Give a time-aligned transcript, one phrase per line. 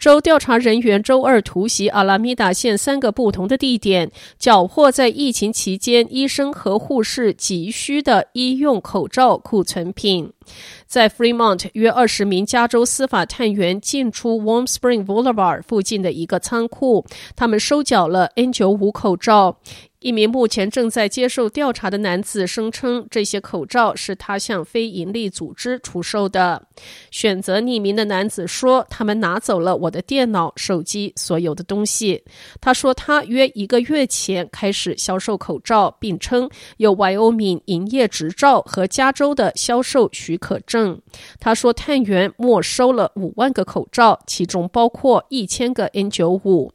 [0.00, 10.32] 州调查人员周二突袭阿拉米达县三个不同的地点，缴获在疫情期间医生和护士急需的医用口罩库存品。
[10.86, 17.04] 在 Fremont，约二十名加州司法探员进出 Warm Spring Boulevard 附近的一个仓库，
[17.36, 19.58] 他们收缴了 N95 口罩。
[20.00, 26.62] 一名目前正在接受调查的男子声称，这些口罩是他向非营利组织出售的。
[27.10, 32.22] 选择匿名的男子说：“他们拿走了我的电脑、手机，所有的东西。”
[32.60, 41.00] 他说他约一个月前开始销售口罩，并称有 YOMI 营业执照和加州的销售许可证。
[41.38, 46.70] 他说探员没收了五万个口罩，其中包括一千个 N95。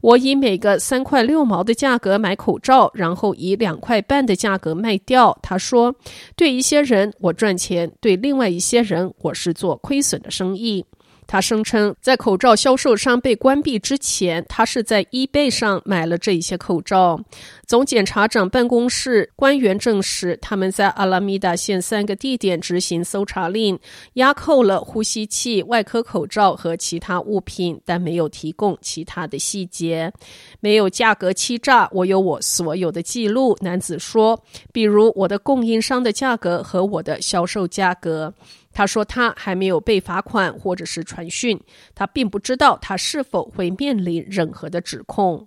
[0.00, 5.36] 我以每个三块六毛的价格买口罩，然后以两块半的价格卖掉。
[5.42, 5.92] 他说
[6.36, 10.84] ：“对一些人我赚钱，对另外一些人我是做亏损的生意。”
[11.26, 17.20] 他声称，在口罩销售商被关闭之前，他是在 eBay 上买了这一些口罩。
[17.66, 23.78] 总检察长办公室官员证实，他们在阿拉米达县三个地点执行搜查令，
[24.14, 30.12] 押扣了呼吸器、外科口罩和其他物品，但没有提供其他的细节。
[30.60, 33.56] 没有价格欺诈，我有我所有的记录。
[33.60, 34.40] 男子说，
[34.72, 38.32] 比如我的供应商的价格和我的销售价格。
[38.76, 41.58] 他说他还没有被罚款或者是传讯，
[41.94, 45.46] 他并不知道他是否会面临任何的指控。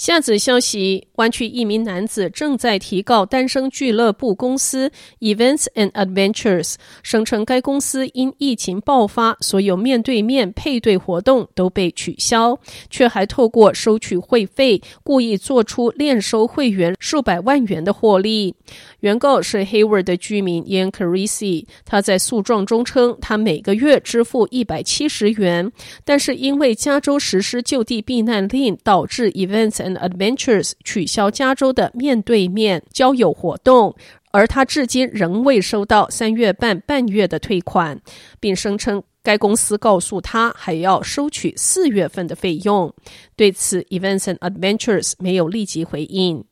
[0.00, 18.54] 下则消息：湾区一名男子正在提告单身俱乐部公司 Events and Adventures，声称该公司因疫情爆发，所有面对面配对活动都被取消，却还透过收取会费，故意做出敛收会员数百万元的获利。
[19.00, 25.70] 原告是 Hayward 的居民 Ian Carisi，他在诉状中称，他每个月支付一百七十元，
[26.06, 33.94] 但是因为加州实施就地避难令，导致 Events Adventures 取消加州的面对面交友活动，
[34.30, 38.00] 而他至今仍未收到三月半半月的退款，
[38.38, 42.92] 并声称该公司告诉他还要收取四月份的费用。
[43.36, 46.44] 对此，Events and Adventures 没有立即回应。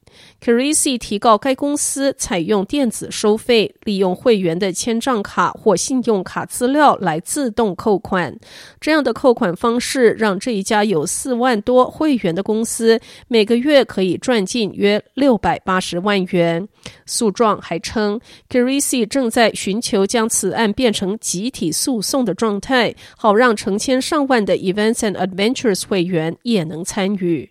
[0.43, 8.39] Carisi 提告该公司采用电子收费，利用会员的签账卡或信用卡资料来自动扣款。
[8.81, 16.69] 这样的扣款方式让这一家有四万多会员的公司每个月可以赚进约六百八十万元。
[17.07, 27.51] 诉状还称，Carisi 正在寻求将此案变成集体诉讼的状态，好让成千上万的 Events and Adventures 会员也能参与。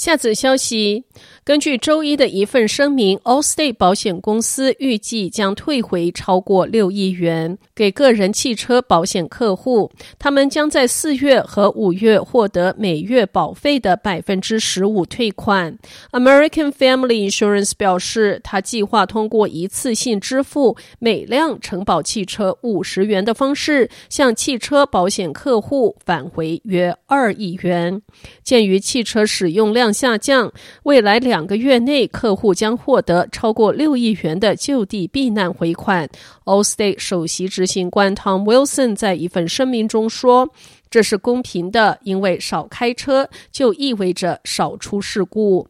[0.00, 1.04] 下则消息。
[1.44, 9.90] 根据周一的一份声明，Allstate 保险公司预计将退回超过六亿元给个人汽车保险客户。
[10.18, 15.76] 他们将在四月和五月获得每月保费的百分之十五退款。
[16.12, 28.00] American Family Insurance 表示，他计划通过一次性支付每辆承保汽车五十元的方式，向汽车保险客户返回约二亿元。
[28.42, 30.50] 鉴于汽车使用量下降，
[30.84, 31.50] 未来两。
[31.50, 36.08] 个月内，客户将获得超过六亿元的就地避难回款。
[36.44, 40.48] Allstate 首席执行官 Tom Wilson 在一份声明中说
[40.88, 45.66] ：“这是公平的，因为少开车就意味着少出事故。”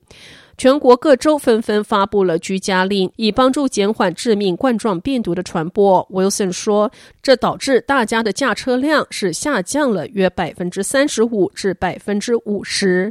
[0.59, 6.07] 全国各州纷纷发布了居家令，以帮助减缓致命冠状病毒的传播。
[6.11, 6.93] Wilson 说
[7.23, 13.11] ：“这导致大家的驾车量是下降了约百分之三十五至百分之五十。”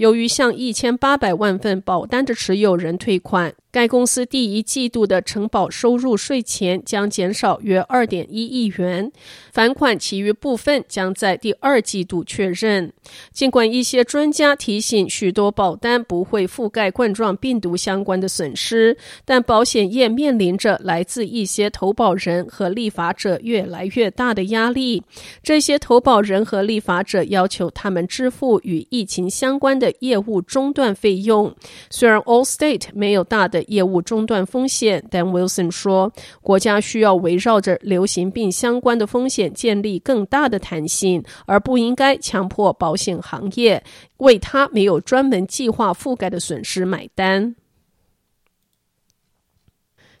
[0.00, 3.52] 由于向一千八百万份保单的持有人退款。
[3.72, 9.12] 该公司第一季度的承保收入税前将减少约二点一亿元，
[9.52, 12.92] 返款其余部分将在第二季度确认。
[13.32, 25.02] 尽管一些专家提醒许多保单不会覆盖冠状病毒相关的损失，但保险业面临着来自一些投保人和立法者越来越大的压力。
[25.44, 31.54] 这些投保人和立法者要求他们支付与疫情相关的业务中断费用。
[31.88, 43.82] 虽然 Allstate 没有大的业务中断风险，但 Wilson 说，国家需要围绕着流行病相关的风险建立更大的弹性，而不应该强迫保险行业
[44.18, 47.54] 为他没有专门计划覆盖的损失买单。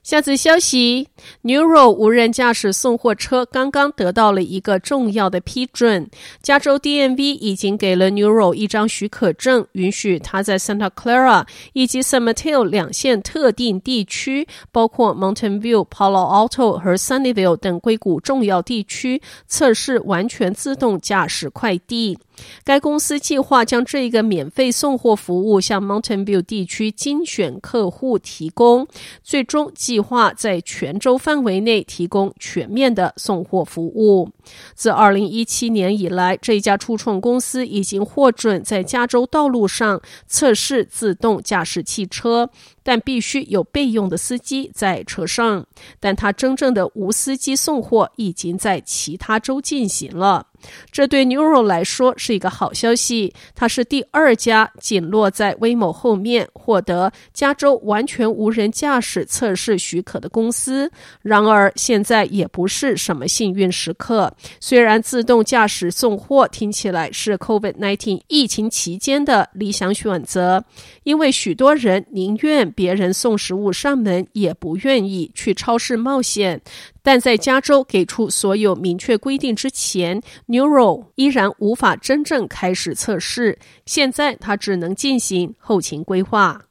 [0.02, 1.08] 下次消息
[1.44, 6.08] ，Neuro 无人驾驶送货车刚刚得到了一个重要的批准。
[6.42, 17.56] 加州 DMV 已经给了 Neuro 一张许可证，允许他在 Santa Clara 以及 San Mateo 两县特定地区，包括 Mountain View、Palo Alto 和 Sunnyvale
[17.56, 22.18] 等硅谷重要地区，测试完全自动驾驶快递。
[22.64, 28.86] 该公司计划将这一个免费送货服务向 Mountain View 地区精选客户提供，
[29.22, 34.30] 最终计划在全州范围内提供全面的送货服务。
[34.74, 42.50] 自2017年以来，这家初创公司已经获准在加州道路上测试自动驾驶汽车。
[42.82, 45.66] 但必须有备用的司机在车上，
[45.98, 50.46] 但他真正的无司机送货已经在其他州进行了。
[50.92, 60.92] 这对 Neuro 来说是一个好消息，它是第二家紧落在 Waymo 后面获得加州完全无人驾驶测试许可的公司。
[61.22, 64.30] 然而，现在也不是什么幸运时刻。
[64.60, 70.62] 虽然自动驾驶送货听起来是 COVID-19 疫情期间的理想选择，
[71.04, 72.70] 因为许多人宁愿。
[72.80, 76.62] 别人送食物上门，也不愿意去超市冒险。
[77.02, 83.58] 但在加州给出所有明确规定之前，Neuro 依然无法真正开始测试。
[83.84, 86.69] 现在，他只能进行后勤规划。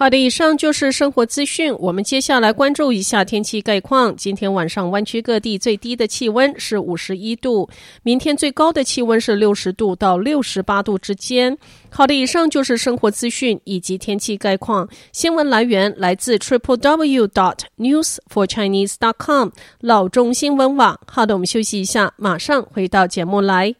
[0.00, 1.76] 好的，以上就是生活资讯。
[1.78, 4.16] 我们接下来关注一下天气概况。
[4.16, 7.68] 今天晚上湾区各地最低的气温是五十一度，
[8.02, 11.54] 明天最高的气温是六十度到六十八度之间。
[11.90, 14.88] 好的，以上就是生活资讯以及天气概况。
[15.12, 19.50] 新闻来源来自 triple w dot news for chinese dot com
[19.82, 20.98] 老中新闻网。
[21.06, 23.74] 好的，我们休息一下，马上回到节目来。